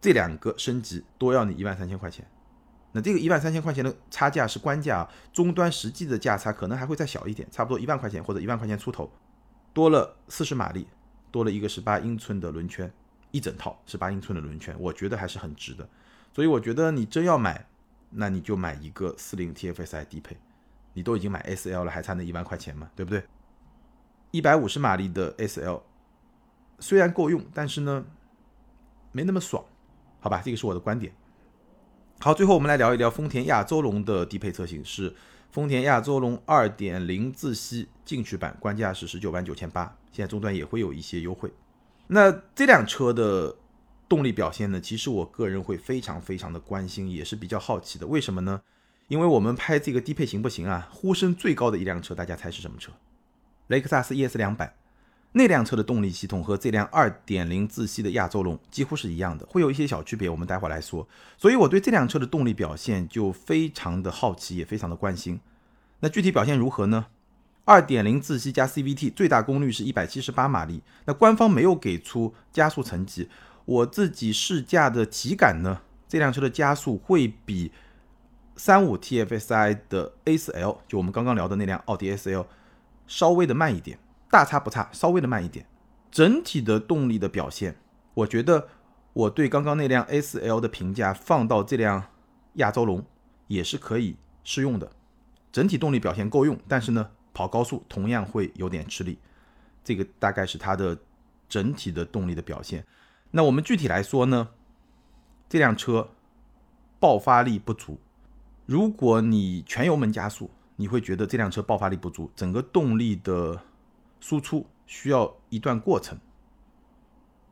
[0.00, 2.26] 这两个升级多要你一万三千块钱。
[2.96, 9.12] 那这个一万三千块钱的差价是官价，啊终端实际的价差可能还会再小一点，差不多一万块钱或者一万块钱出头，
[9.74, 10.88] 多了四十马力，
[11.30, 12.90] 多了一个十八英寸的轮圈，
[13.32, 15.86] 一整套十八英寸的轮圈，我觉得还是很值的。
[16.32, 17.66] 所以我觉得你真要买，
[18.08, 20.38] 那你就买一个四零 TFSI 低配，
[20.94, 23.22] 你都已经买 SL 了，还差那一万块钱嘛，对不对？
[24.30, 25.82] 一百五十马力的 SL
[26.78, 28.06] 虽然够用，但是呢，
[29.12, 29.62] 没那么爽，
[30.18, 31.12] 好吧，这个是我的观点。
[32.18, 35.14] 好，最后我们来聊一聊丰田亚洲龙的低配车型，是
[35.52, 41.52] 丰田亚洲龙2.0自吸进取版，官价是十九万九千八，现在终端也会有一些优惠。
[42.08, 43.54] 那这辆车的
[44.08, 44.80] 动力表现呢？
[44.80, 48.06] 其实我个人会非常非常的关心，也是比较好奇的。
[48.06, 48.62] 为什么呢？
[49.08, 50.88] 因为我们拍这个低配行不行啊？
[50.90, 52.90] 呼声最高的一辆车，大家猜是什么车？
[53.66, 54.74] 雷克萨斯 ES 两百。
[55.36, 61.06] 那辆车的动力系统和这辆2.0自吸的亚洲龙几乎是一样的，会有一些小区别，我们待会儿来说。
[61.36, 65.38] 所以我对这辆车的动力表现就非常的好奇，也非常的关心。
[66.00, 67.08] 那具体表现如何呢
[67.66, 73.28] ？2.0自吸加 CVT 最大功率是一百七十八马力，那官方没有给出加速成绩，
[73.66, 77.70] 我自己试驾的体感呢，这辆车的加速会比
[78.56, 82.46] 35 TFSI 的 A4L，就我们刚刚聊的那辆奥迪 A4L，
[83.06, 83.98] 稍微的慢一点。
[84.30, 85.66] 大差不差，稍微的慢一点。
[86.10, 87.76] 整体的动力的表现，
[88.14, 88.68] 我觉得
[89.12, 92.04] 我对刚刚那辆 A4L 的评价放到这辆
[92.54, 93.04] 亚洲龙
[93.48, 94.90] 也是可以适用的。
[95.52, 99.18] 整体动力表现够用，但是呢，跑高速同样会有点吃力。
[99.84, 100.98] 这个大概是它的
[101.48, 102.84] 整体的动力的表现。
[103.30, 104.48] 那我们具体来说呢，
[105.48, 106.08] 这辆车
[106.98, 107.98] 爆发力不足。
[108.64, 113.60] 如果你全油门加速，你会觉得这辆车爆发力不足，整个动力的。
[114.20, 116.18] 输出需要一段过程，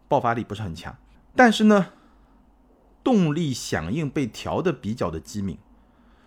[0.08, 0.96] 爆发力不是很强，
[1.34, 1.88] 但是呢，
[3.02, 5.58] 动力响应被调的比较的机敏，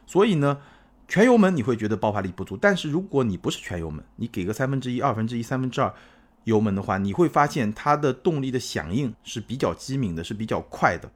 [0.05, 0.61] 所以呢，
[1.07, 5.93] 全油门你会觉得爆发力不足，但是如果你不是全油门，你给个三分之一、二分之一、三分之二
[6.43, 11.11] 油门的话，你会发现它的动力的响应是比较机敏的，是比较快的，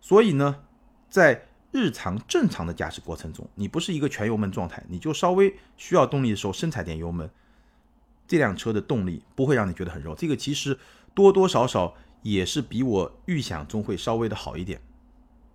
[0.00, 0.62] 所以呢，
[1.08, 7.30] 在日常正常的驾驶过程中，你不是一个全油门状态，你就稍微需要动力的时候，深踩点油门。
[8.26, 10.76] 这辆车的动力不会让你觉得很肉，这个其实
[11.14, 14.80] 多多少少也是比我预想中会稍微的好一点。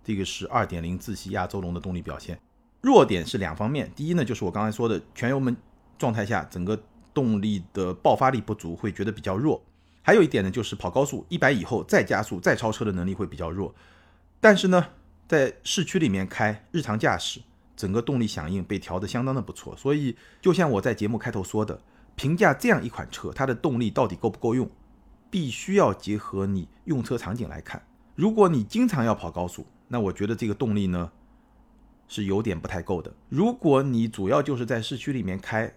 [0.02, 2.40] 这个是2.0自吸亚洲龙的动力表现，
[2.80, 3.92] 弱点是两方面。
[3.94, 5.56] 第一呢，就是我刚才说的全油门
[5.98, 6.82] 状态下，整个
[7.12, 9.62] 动力的爆发力不足，会觉得比较弱。
[10.02, 13.74] 还有一点呢，就是跑高速一百以后再加速再超车的能力会比较弱。
[14.40, 14.84] 但是呢，
[15.28, 17.40] 在市区里面开日常驾驶，
[17.76, 19.76] 整个动力响应被调得相当的不错。
[19.76, 21.80] 所以就像我在节目开头说的。
[22.14, 24.70] 评价这样一款车，它的动力到底够不够用，
[25.30, 27.82] 必须要结合你用车场景来看。
[28.14, 31.10] 如果你经常要跑高速，那我觉得这个动力呢
[32.06, 33.12] 是有点不太够的。
[33.28, 35.72] 如果你主要就是在市区里面开，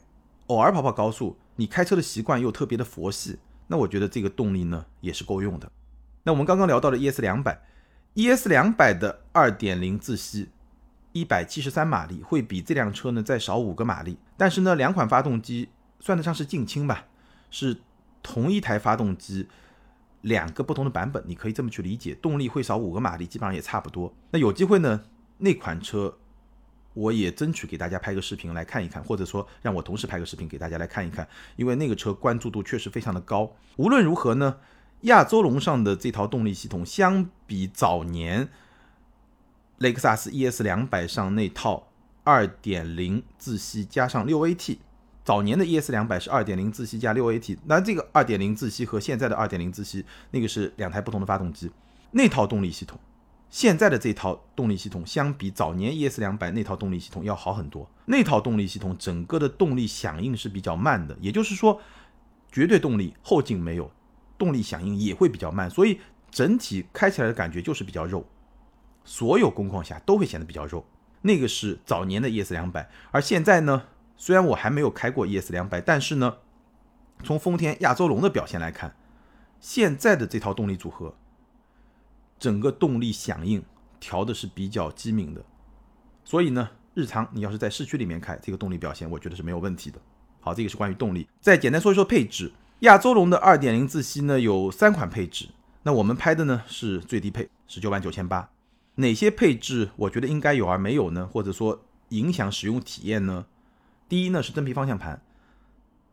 [0.48, 5.71] 偶尔跑跑高速，你开车的习惯又特别的佛系，那我觉得这个动力呢也是够用的。
[6.24, 7.62] 那我们刚刚聊到的 ES 两百
[8.15, 10.50] ，ES 两百的二点零自吸，
[11.13, 15.69] 一百七十三马力，会比这辆车呢再少五个马力，但是呢两款发动机。
[15.99, 17.05] 算得上是近亲吧，
[17.49, 17.77] 是
[18.21, 19.47] 同一台发动机，
[20.21, 24.13] 两个不同的版本，你可以这么去理解，动力会少五个马力，基本上也差不多。
[24.31, 25.03] 那有机会呢，
[25.38, 26.17] 那款车
[26.93, 33.55] 我也争取给大家拍个视频来看一看，或者说让我同事拍个视频给大家来看一看，因为那个车关注度确实非常的高。
[33.77, 34.58] 无论如何呢，
[35.01, 38.47] 亚洲龙上的这套动力系统，相比早年
[39.79, 41.91] 雷克萨斯 ES 两百上那套
[42.23, 44.77] 二点零自吸加上六 AT。
[45.25, 51.71] 早年的 ES 两百是二点零自吸加六 AT，那这个二点零自吸和现在的二点零自吸那个是两台不同的发动机，
[52.11, 52.99] 那套动力系统，
[53.49, 57.89] 现在的这套动力系统相比早年 ES 两百那套动力系统要好很多。
[58.05, 61.81] 那套动力系统整个的动力响应是比较慢的，也就是说，
[62.51, 63.91] 绝对动力后劲没有，
[64.38, 68.23] 动力响应也会比较慢，所以整体开起来的感觉就是比较肉，
[69.03, 70.85] 所有工况下都会显得比较肉。
[71.23, 73.85] 那个是早年的 ES 两百，而现在呢？
[74.17, 76.38] 虽然我还没有开过 ES 两百，但是呢，
[77.23, 78.95] 从丰田亚洲龙的表现来看，
[79.60, 81.15] 现在的这套动力组合，
[82.39, 83.63] 整个动力响应
[83.99, 85.43] 调的是比较机敏的，
[86.23, 89.99] 所以呢，日常你要是在市区里面开，这个动力表现我觉得是没有问题的。
[90.39, 91.28] 好，这个是关于动力。
[91.41, 92.51] 再简单说一说配置，
[92.82, 95.49] 亚洲龙的2.0自吸呢有三款配置，
[95.84, 98.49] 那我们拍的呢是最低配，十九万九千八。
[98.95, 101.28] 哪些配置我觉得应该有而没有呢？
[101.28, 103.45] 或者说影响使用体验呢？
[104.08, 105.20] 第一呢是真皮方向盘，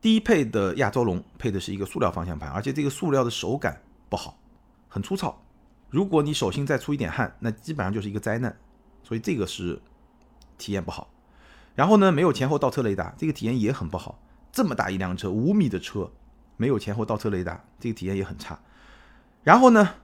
[0.00, 4.38] 低配的亚洲龙配的是一个塑料方向盘，而且这个塑料的手感不好，
[4.88, 5.44] 很粗糙。
[5.90, 8.56] 如果你手心再出一点汗，那基本上就是一个灾难，
[9.02, 9.78] 所以这个是
[10.56, 11.12] 体验不好。
[11.74, 14.18] 然后呢，没有前后倒车雷达，这个体验也很不好。
[14.50, 16.10] 这么大一辆车，五米的车，
[16.56, 18.58] 没有前后倒车雷达，这个体验也很差。
[19.42, 19.96] 然后呢，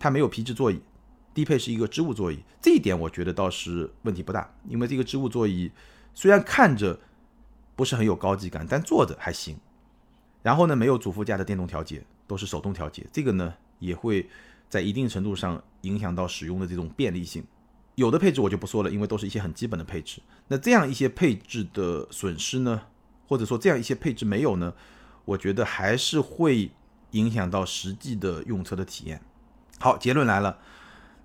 [0.00, 0.82] 它没有皮质座椅，
[1.32, 5.70] 低配是一个织物座椅，这一点我觉得倒是问题不大，因为这个织物座椅
[6.12, 6.98] 虽然看着。
[7.76, 9.56] 不是很有高级感，但坐着还行。
[10.42, 13.06] 然后呢，没有主副驾的电动调节，都是手动调节。
[13.12, 14.28] 这个呢，也会
[14.68, 17.44] 在一定程度上影响到使用的这种便利性。
[17.96, 20.20] 有的配置我就不说了，因为都是一些很基本的配置。
[20.48, 22.82] 那这样一些配置的损失呢，
[23.26, 24.72] 或者说这样一些配置没有呢，
[25.24, 26.70] 我觉得还是会
[27.12, 29.20] 影响到实际的用车的体验。
[29.78, 30.58] 好，结论来了。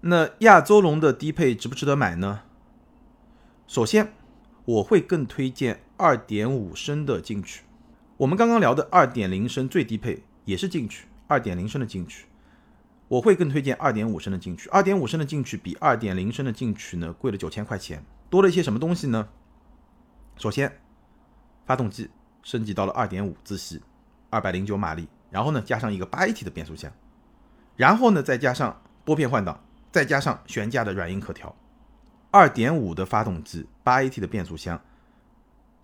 [0.02, 2.42] 那亚洲龙的低配值不值得买呢？
[3.68, 4.14] 首先，
[4.72, 5.82] 我会更推荐。
[5.98, 7.62] 二点五升的进取，
[8.18, 12.26] 我们刚刚聊的二点零升最低配也是进取，二点零升的进取，
[13.08, 14.68] 我会更推荐二点五升的进取。
[14.70, 19.28] 二点五升的进取比二点零升的进取呢贵了九千块钱，多了一些什么东西呢？
[20.38, 20.80] 首先，
[21.68, 22.10] 发动机
[22.42, 23.80] 升级到了二点五自吸，
[24.32, 26.92] 二百零九马力，然后呢加上一个八 AT 的变速箱，
[27.76, 31.56] 然后呢再加上拨片换挡，再加上悬架的软硬可调。
[32.32, 34.82] 二点五的发动机，八 AT 的变速箱，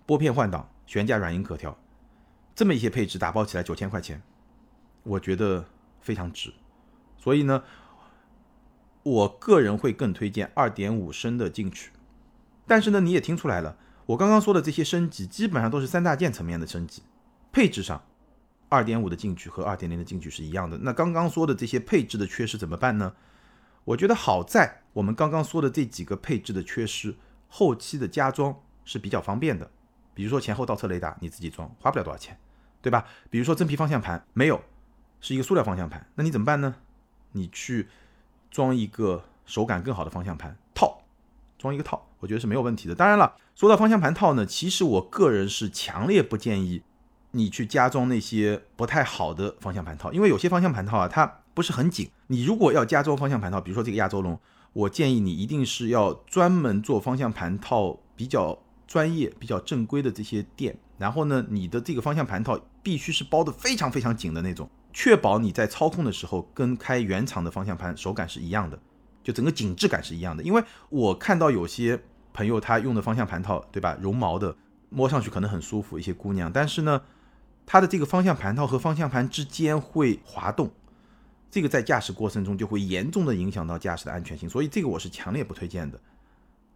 [0.05, 1.77] 拨片换挡，悬架软硬可调，
[2.55, 4.21] 这么一些配置打包起来九千块钱，
[5.03, 5.65] 我觉得
[5.99, 6.53] 非常值。
[7.17, 7.63] 所以呢，
[9.03, 11.91] 我个人会更推荐二点五升的进取。
[12.65, 13.75] 但是呢，你也听出来了。
[14.05, 17.03] 我刚刚说的这些升级，基本上都是三大件层面的升级。
[17.51, 18.01] 配置上，
[18.69, 20.77] 二点五的进取和二点零的进取是一样的。
[20.77, 23.13] 那刚刚说的这些配置的缺失怎么办呢？
[23.87, 27.15] 我觉得好在我们刚刚说的这几个配置的缺失，
[27.47, 29.69] 后期的加装是比较方便的。
[30.13, 32.37] 比如说前后倒车雷达，你自己装，花不了多少钱，
[32.81, 33.05] 对吧？
[33.29, 34.61] 比如说真皮方向盘没有，
[35.21, 36.75] 是一个塑料方向盘，那你怎么办呢？
[37.31, 37.87] 你去
[38.51, 41.03] 装一个手感更好的方向盘套，
[41.57, 42.09] 装一个套。
[42.19, 42.95] 我觉得是没有问题的。
[42.95, 46.81] 当然了，说到方向盘套呢，其实我个人是强烈不建议
[47.31, 52.07] 你去加装那些不太好的方向盘套，因为有些方向盘套啊，它不是很紧。
[52.27, 54.39] 你如果要加装方向盘套，比如说这个亚洲龙，
[54.73, 60.77] 我建议你一定是要专门做方向盘套比较专业、比较正规的这些店。
[60.99, 68.77] 然后呢，你的这个方向盘套必须是包的非常非常紧的那种，确保你在操控的时候跟开原厂的方向盘手感是一样的。
[69.23, 71.99] 就整个紧致感是一样的，因为我看到有些
[72.33, 73.97] 朋友他用的方向盘套，对吧？
[73.99, 74.55] 绒毛的，
[74.89, 77.01] 摸上去可能很舒服，一些姑娘，但是呢，
[77.65, 80.69] 它的这个方向盘套和方向盘之间会滑动，
[81.49, 85.99] 这个在驾驶过程中就会严重的影响到驾驶的安全性，所以这个我是强烈不推荐的。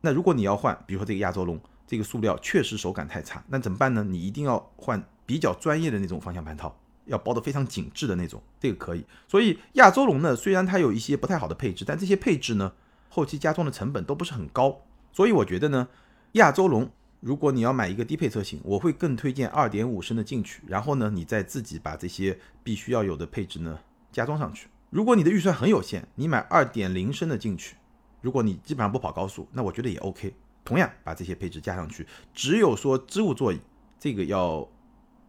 [0.02, 4.04] 那如果你要换，比如说这个亚洲龙，这个塑料确实手感太差，那怎么办呢？
[4.04, 6.76] 你一定要换比较专业的那种方向盘套。
[7.06, 9.04] 要包得非常紧致的那种，这个可以。
[9.28, 12.72] 所以亚洲龙呢，虽然它有一些不太好的配置，但这些配置呢，
[13.10, 14.84] 后期加装的成本都不是很高。
[15.12, 15.90] 所以我觉得呢，
[16.34, 23.80] 亚洲龙如果你要买一个低配车型，我会更推荐二点五升的进取，然后呢，你再自己把这些必须要有的配置呢
[24.12, 24.68] 加装上去。
[24.90, 27.76] 如果你的预算很有限，你买二点零升的进去，
[28.22, 32.06] 如果你基本上不跑高速，那我觉得也 OK，同样把这些配置加上去。
[32.34, 33.60] 只有说织物座椅
[34.00, 34.68] 这个要。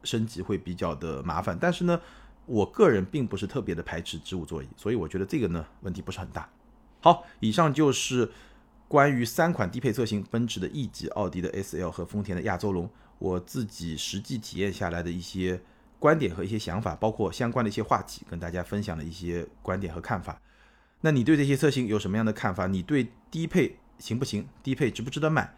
[0.05, 2.01] 升级会比较的麻烦，但是呢，
[2.45, 6.51] 我个人并不是特别的排斥织物座椅，所以我觉得这个呢问题不是很大。
[7.01, 8.29] 好，以上就是
[8.89, 12.91] 关于三款低配车型，奔驰的 E 级、奥迪的 S L 和丰田的亚洲龙，
[13.21, 15.63] 我自己实际体验下来的一些
[16.03, 20.43] 观点和一些想法，包括相关的一些话题，跟大家分享了一些观点和看法。
[21.01, 22.67] 那你对这些车型有什么样的看法？
[22.67, 24.49] 你对低配行不行？
[24.65, 25.55] 低配值不值得买？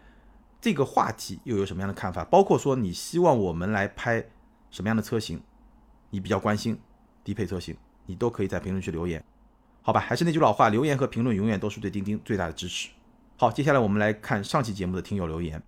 [0.61, 2.23] 这个话题又有什么样的看法？
[2.25, 4.23] 包括说你希望我们来拍。
[4.71, 5.41] 什么样的车型
[6.09, 6.77] 你比较关心？
[7.23, 9.23] 低配车型你都可以在评论区留言，
[9.81, 9.99] 好吧？
[9.99, 12.89] 还是那句老话，留言和评论永远都是对钉钉最大的支持。
[13.37, 15.63] 好，接下来我们来看上期节目的听友留言。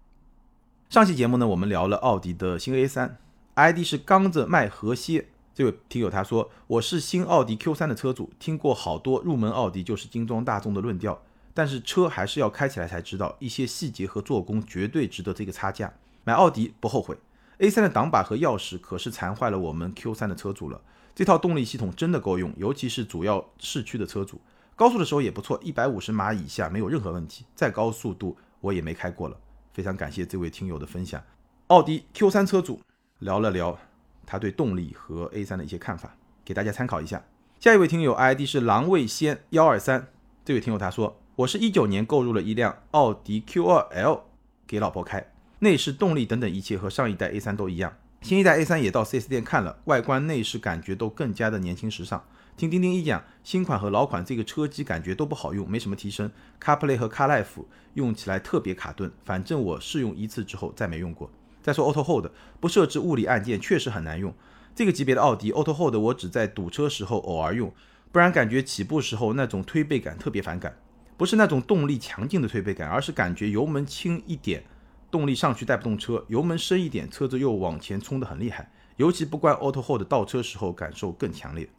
[0.89, 3.17] 上期节目呢，我们聊了奥迪的新 A 三
[3.57, 5.29] ID 是刚子卖河蟹。
[5.55, 11.19] 这位听友他说：“我是新奥迪 Q3 的车主，听过好多入门奥迪就是精装大众的论调，
[11.55, 15.91] 但是车还是要开起来才知道，一些细节和做工绝对值得这个差价。
[16.23, 17.17] 买奥迪不后悔。”
[17.57, 20.79] A3 的挡把和钥匙可是残坏了我们 Q3 的车主了。
[21.15, 24.39] 这套动力系统真的够用，尤其是主要市区的车主，
[24.75, 27.43] 高速的时候也不错，一百五十码以下没有任何问题。
[27.55, 29.35] 再高速度我也没开过了。
[29.73, 31.19] 非常感谢这位听友的分享。
[31.67, 32.79] 奥迪 Q3 车主
[33.19, 33.77] 聊了聊
[34.25, 37.23] 他对动力和 A3 的一些看法，给大家参考一下。
[37.59, 40.09] 下一位听友 ID 是狼味仙幺二三，
[40.45, 44.21] 这位听友他说：“我是一九年购入了一辆奥迪 Q2L
[44.67, 52.23] 给老婆开。”内饰、动力等等一切和上一代 A3 都一样，新一代 A3 也到 4S 店看了，外观、内饰感觉都更加的年轻时尚。
[52.55, 56.29] 听钉钉一讲，新款和老款这个车机感觉都不好用，没什么提升。
[56.61, 61.31] CarPlay 和 CarLife 用起来特别卡顿，反正我试用一次之后再没用过。
[61.67, 64.33] 再说 Auto Hold 不设置物理按键确实很难用，
[64.73, 67.73] 这个级别的奥迪 Auto Hold 我只在堵车时候偶尔用，
[68.09, 70.77] 不然感觉起步时候那种推背感特别反感，
[71.17, 74.63] 不是那种动力强劲的推背感，而是感觉油门轻一点。
[75.11, 78.71] 动力上去带不动车，油门深一点，车子又往前冲得很厉害。
[78.95, 81.69] 尤其不关 Auto Hold 倒车时候感受更强烈。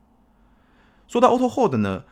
[1.07, 2.05] 说到 Auto Hold 呢，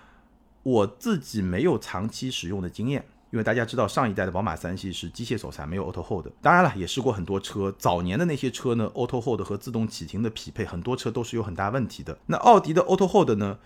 [0.63, 3.05] 我自己没有长期使用的经验，
[3.37, 6.29] 因为大家知道上一代的宝马三系是机械手刹，没有 Auto Hold。
[6.41, 12.19] 当然了，也试过很多车，早年的那些车呢，Auto Hold 和自动启停的匹配，很多车都是有很大问题的。
[12.29, 13.59] 那奥迪的 Auto Hold 呢，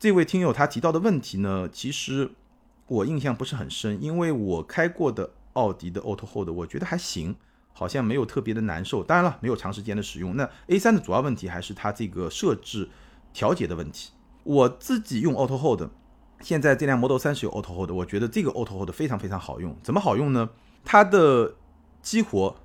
[0.00, 2.32] 这位听友他提到的问题呢，其实
[2.88, 5.30] 我印象不是很深，因为我开过的。
[5.54, 7.34] 奥迪的 Auto Hold 我觉得还行，
[7.72, 9.02] 好像没有特别的难受。
[9.02, 10.36] 当然了，没有长时间的使用。
[10.36, 12.88] 那 A 三的主要问题还是它这个设置
[13.32, 14.10] 调节的问题。
[14.44, 15.90] 我自己用 Auto Hold，
[16.40, 19.76] 现在这辆 Model 3是有 Auto Hold，的我觉得这个 Auto Hold 非常非常好用。
[19.82, 20.48] 怎么好用呢？
[20.84, 21.54] 它的
[22.02, 22.56] 激活，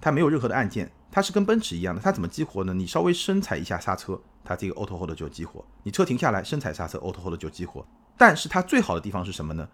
[0.00, 2.00] 它没有任何的按键，它是跟奔驰一样的。
[2.00, 2.74] 它怎么激活呢？
[2.74, 5.64] 你稍微深踩一下刹车，它这个 Auto Hold 就激活。
[5.84, 7.86] 你车停下来，深踩刹车，Auto Hold 就激活。
[8.16, 9.68] 但是它最好的地方是什么呢？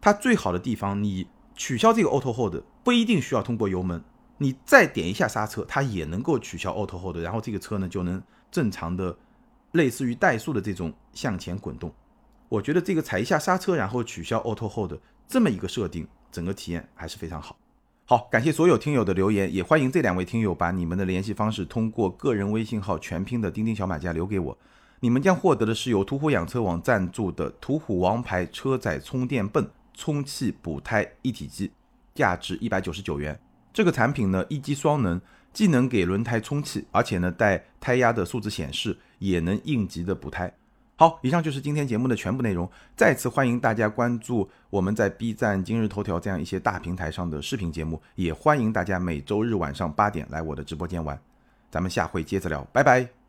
[0.00, 4.04] 它最好的地方，你取消这个 Auto Hold 不一定需要通过油门，
[4.38, 9.16] 你再点一下刹车，它也能够取消 Auto Hold，然后这个车呢就能正常的。
[9.72, 11.90] 类似于怠速的这种向前滚动，
[12.52, 17.56] 我觉得这个踩一下刹车，然后取消 Auto Hold 这么一个设定，整个体验还是非常好。
[18.04, 24.58] 好，感谢所有听友的留言，也欢迎这两位听友把你们的联系方式通过个人微信号全拼的钉钉小马甲留给我，
[25.00, 31.72] 你们将获得的是由途虎养车网赞助的途虎王牌车载充电泵充气补胎一体机，
[32.14, 33.40] 价值一百九十九元。
[33.72, 35.18] 这个产品呢，一机双能。
[35.54, 40.50] 既能给轮胎充气，而且呢带胎压的数字显示，也能应急的补胎。
[40.96, 42.70] 好，以上就是今天节目的全部内容。
[42.94, 51.18] 再次欢迎大家关注我们在 B 站、今日头条这样一些大平台上的视频节目，也欢迎大家每周日晚上八点来我的直播间玩。
[51.70, 53.21] 咱们下回接着聊，拜拜。